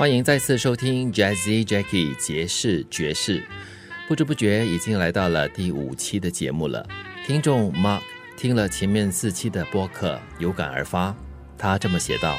[0.00, 3.46] 欢迎再次收听 Jazzy Jackie 爵士爵士，
[4.08, 6.88] 不知不觉已经来到了第五期的节目了。
[7.26, 8.00] 听众 Mark
[8.34, 11.14] 听了前面四期的播客，有感而发，
[11.58, 12.38] 他这么写道：“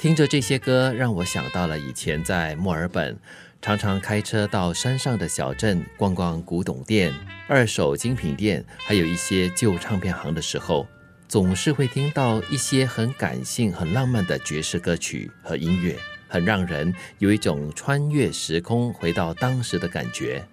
[0.00, 3.18] 听着这些歌，让我想到了以前在墨尔本，
[3.60, 7.12] 常常开车到山上的小镇逛逛古董店、
[7.46, 10.88] 二手精品店，还有一些旧唱片行的时候，
[11.28, 15.94] 总是会听到一些很感性、很浪漫的爵士歌曲和音乐。”
[16.28, 20.44] 很让人有一种穿越时空回到当时的感觉。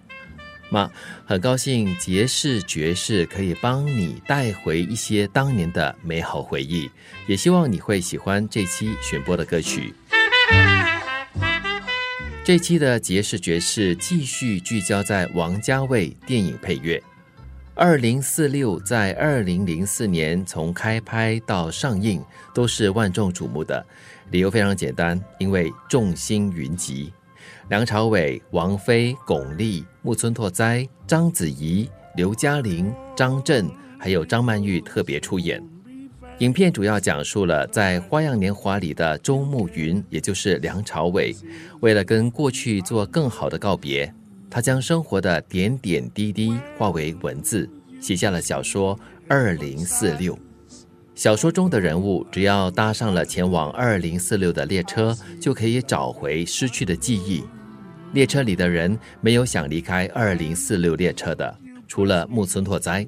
[0.70, 0.90] 妈，
[1.26, 6.90] 很高兴杰士爵士可以帮你带回一些当年的美好回忆，
[7.26, 9.94] 也希望你会喜欢这期选播的歌曲。
[12.42, 17.02] 这期的杰士爵士继续聚焦在王家卫电影配乐。
[17.74, 23.84] 二零四六在二零零四年从开拍到上映都是万众瞩目的。
[24.30, 27.12] 理由非常简单，因为众星云集，
[27.68, 35.62] 梁朝伟、王菲、巩俐、木村拓哉、章子怡、刘嘉玲、张震，还有张曼玉特别出演。
[36.38, 41.32] 影片主要讲述了在《花样年华》里的周慕云，也就是梁朝伟，
[41.80, 44.12] 为了跟过去做更好的告别，
[44.50, 47.70] 他将生活的点点滴滴化为文字，
[48.00, 48.96] 写下了小说
[49.28, 50.34] 《二零四六》。
[51.14, 57.44] 小说中的人物只要搭上了前往二零四六的列车，就可以找回失去的记忆。
[58.12, 63.06] 列车里的人没有想离开二零四六列车的，除了木村拓哉。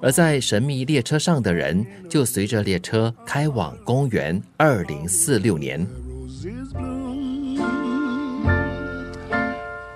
[0.00, 5.86] 而在神秘列车上的人，就随着列车开往公元二零四六年。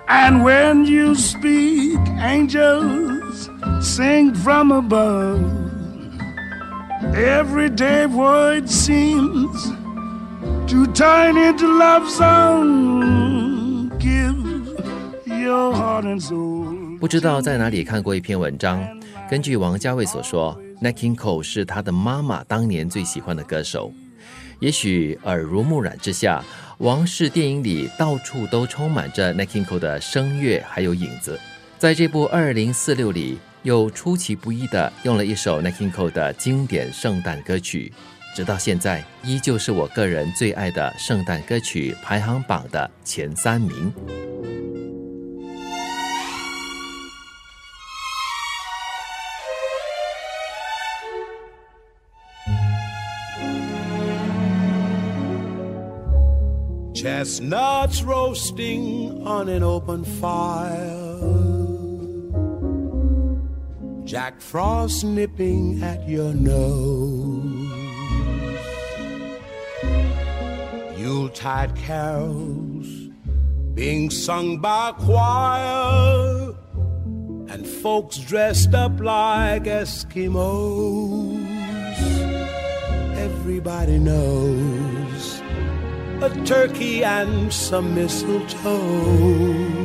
[0.07, 3.49] And when you speak, angels
[3.81, 5.64] sing from above.
[7.15, 9.71] Every day void seems
[10.67, 13.89] to turn into love song.
[13.97, 14.35] Give
[15.25, 16.99] your heart and soul.
[16.99, 18.85] 不知道在哪里看过一篇文章，
[19.29, 23.93] 根据王家卫所说 n a c k i n Cole 是他的妈妈当年最喜欢的歌手。
[24.59, 26.43] 也许耳濡目染之下，
[26.79, 31.39] 王室电影里到处都充满着 n a c k i n Cole 的声乐还有影子。
[31.77, 33.37] 在这部《二零四六》里。
[33.65, 37.91] 又出其不意的用了一首 n i k i Cole 的经典圣诞歌曲，
[38.35, 43.91] 直到现在依旧是我个人最爱的圣诞歌曲排行榜的前三名。
[56.93, 61.54] Chestnuts roasting on an open fire.
[64.05, 67.71] Jack Frost nipping at your nose.
[70.95, 72.87] Yuletide carols
[73.73, 76.53] being sung by choir,
[77.49, 81.43] and folks dressed up like Eskimos.
[83.17, 85.41] Everybody knows
[86.21, 89.84] a turkey and some mistletoe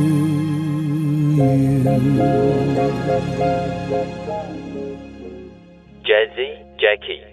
[6.03, 7.23] ，Jazzy Jackie，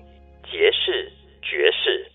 [0.45, 1.13] 爵士
[1.43, 2.09] 爵士。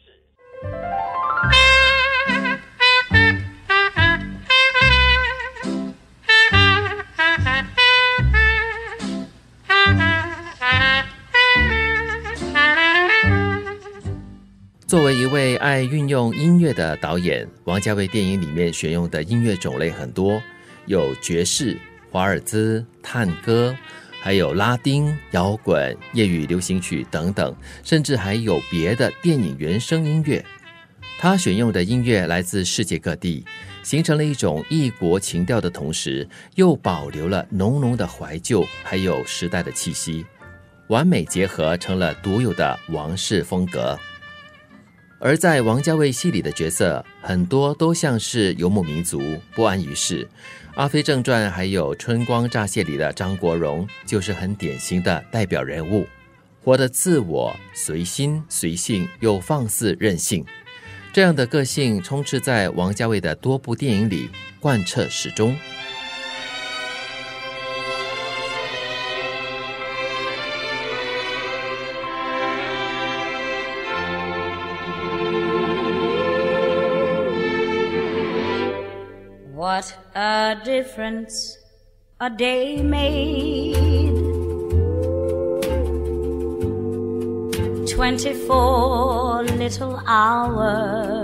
[14.87, 20.39] 作为一位爱运用音乐的导演，王家卫电影里面选用的音乐种类很多，
[20.85, 21.77] 有爵士、
[22.11, 23.75] 华尔兹、探戈，
[24.21, 30.43] 还有拉丁、摇滚、业余流行曲等等，甚至还有别的电影原声音乐。
[31.19, 33.45] 他选用的音乐来自世界各地，
[33.81, 40.25] 形成了一种异国情调的同时，又保留了浓浓的怀旧，还有时代的气息，
[40.87, 43.97] 完美结合，成了独有的王室风格。
[45.19, 49.21] 而在王家卫戏里的角色，很多都像是游牧民族，
[49.55, 50.25] 不安于世。
[50.75, 56.07] 《阿飞正传》还有《春光乍泄》里的张国荣，就是很典型的代表人物，
[56.63, 60.43] 活得自我、随心、随性又放肆任性。
[61.13, 65.55] 这样的个性充斥在王家卫的多部电影里，贯彻始终。
[80.77, 81.35] Difference
[82.19, 84.17] a day made.
[87.95, 91.23] Twenty-four little hours.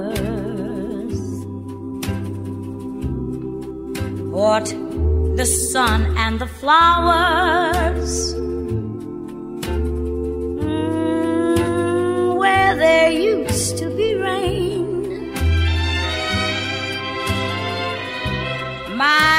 [4.38, 4.68] What
[5.40, 8.13] the sun and the flowers.
[10.62, 11.57] Mm,
[12.42, 14.90] where there used to be rain.
[19.06, 19.38] My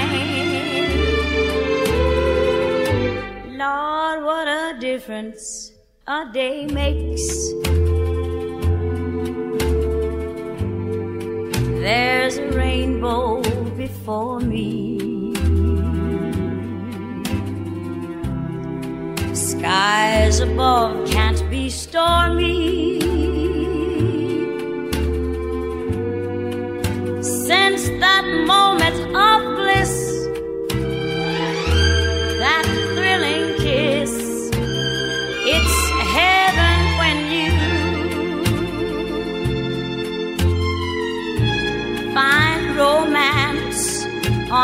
[5.01, 5.71] Difference
[6.05, 7.27] a day makes.
[11.81, 13.41] There's a rainbow
[13.75, 14.99] before me.
[19.33, 22.60] Skies above can't be stormy.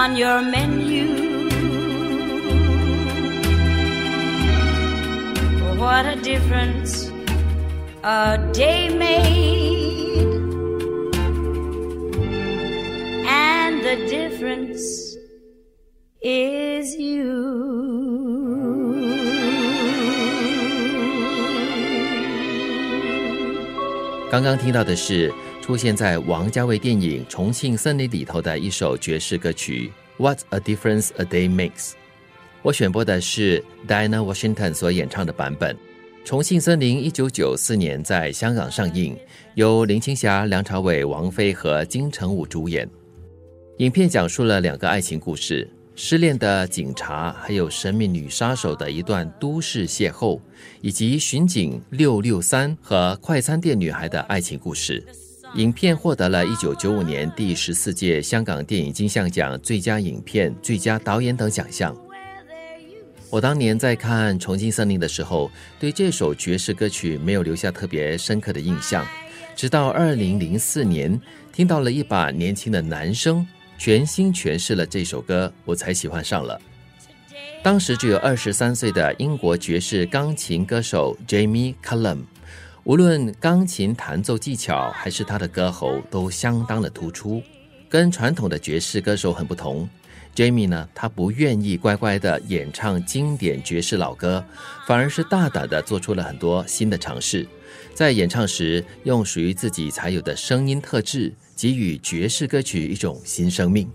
[0.07, 1.49] on your menu.
[5.79, 7.11] What a difference
[8.05, 10.27] a day made,
[13.27, 14.83] and the difference
[16.23, 17.83] is you.
[24.31, 25.31] 刚刚听到的是
[25.68, 29.92] 出现在王家卫电影《重庆森林》里头的一首爵士歌曲
[30.24, 31.90] 《What a Difference a Day Makes》。
[32.62, 35.76] 我选播的是 Diana Washington 所演唱的版本。
[36.24, 39.18] 《重庆森林》一九九四年在香港上映，
[39.56, 42.90] 由林青霞、梁朝伟、王菲和金城武主演。
[43.80, 50.40] 影片讲述了两个爱情故事：失恋的警察，还有神秘女杀手的一段都市邂逅，
[50.80, 55.06] 以及巡警六六三和快餐店女孩的爱情故事。
[55.58, 61.98] 影片获得了一九九五年第十四届香港电影金像奖最佳影片、最佳导演等奖项。
[63.32, 65.50] 我当年在看《重庆森林》的时候，
[65.80, 69.04] 对这首爵士歌曲没有留下特别深刻的印象，
[69.56, 71.20] 直到二零零四年
[71.52, 73.46] 听到了一把年轻的男声
[73.80, 76.62] 全新诠释了这首歌，我才喜欢上了。
[77.64, 82.20] 当时只有二十三岁的英国爵士钢琴歌手 Jamie Cullum。
[82.88, 87.44] 无论钢琴弹奏技巧还是他的歌喉都相当的突出，
[87.90, 89.90] 跟传统的爵士歌手很不同。
[90.34, 94.42] Jamie 呢，他不愿意乖乖的演唱经典爵士老歌，
[94.86, 97.46] 反而是大胆的做出了很多新的尝试，
[97.94, 103.90] 在演唱时用属于自己才有的声音特质，给予爵士歌曲一种新生命。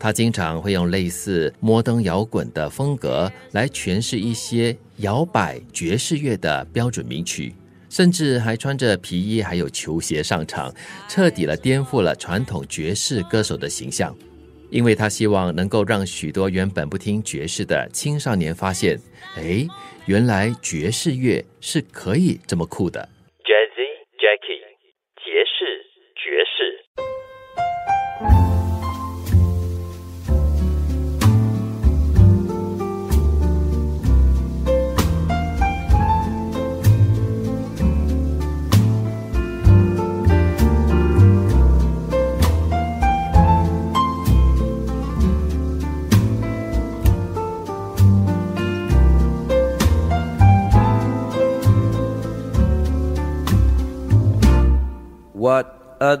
[0.00, 7.54] 他经常会用类似摩登摇滚的风格来诠释一些摇摆爵士乐的标准名曲。
[7.90, 10.72] 甚至还穿着皮衣，还有球鞋上场，
[11.08, 14.16] 彻底了颠覆了传统爵士歌手的形象。
[14.70, 18.96] 因为他希望能够让许多原本不听爵士的青少年发现，
[19.36, 19.66] 哎，
[20.06, 23.08] 原来爵士乐是可以这么酷的。
[23.42, 24.62] Jazzy Jackie，
[25.16, 25.82] 爵士
[26.14, 26.78] 爵士。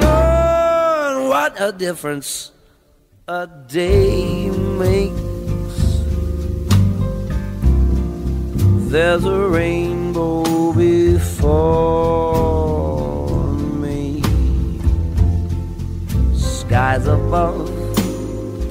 [0.01, 2.53] Lord, what a difference
[3.27, 4.49] a day
[4.85, 5.19] makes.
[8.93, 11.99] There's a rainbow before
[13.83, 14.23] me.
[16.37, 17.69] Skies above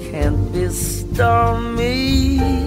[0.09, 2.66] can't be stormy.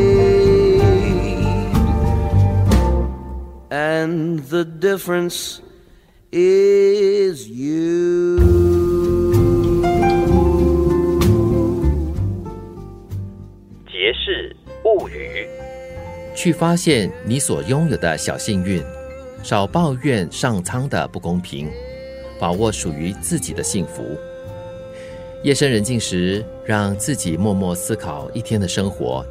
[4.01, 5.59] and the difference
[6.31, 8.39] is you.
[13.87, 15.47] 杰氏物语。
[16.35, 18.81] 去发现你所拥有的小幸运，
[19.43, 21.69] 少抱怨上苍的不公平，
[22.39, 24.03] 把握属于自己的幸福。
[25.43, 29.23] 夜深人静时，让自己默默思考一天的生活，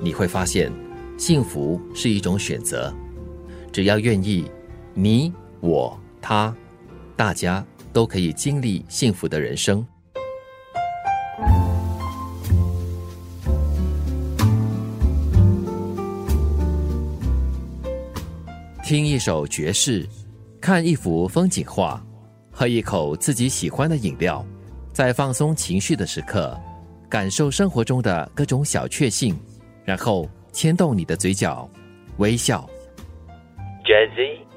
[0.00, 0.70] 你会发现，
[1.16, 2.92] 幸福是一种选择。
[3.70, 4.50] 只要愿意，
[4.94, 6.54] 你、我、他，
[7.16, 9.86] 大家都可以经历幸福的人生。
[18.82, 20.08] 听一首爵士，
[20.60, 22.02] 看一幅风景画，
[22.50, 24.44] 喝一口自己喜欢的饮料，
[24.94, 26.58] 在放松情绪的时刻，
[27.06, 29.38] 感受生活中的各种小确幸，
[29.84, 31.68] 然后牵动你的嘴角，
[32.16, 32.68] 微笑。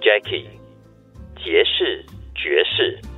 [0.02, 0.48] Jackie，
[1.38, 3.11] 爵士爵士。